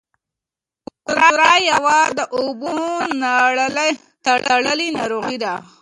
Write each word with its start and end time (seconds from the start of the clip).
کولرا 1.07 1.53
یوه 1.71 1.97
د 2.17 2.19
اوبو 2.37 2.75
تړلۍ 4.25 4.87
ناروغي 4.97 5.37
ده. 5.43 5.53